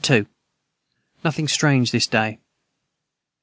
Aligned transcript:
Nothing 1.23 1.47
strange 1.47 1.91
this 1.91 2.07
day. 2.07 2.39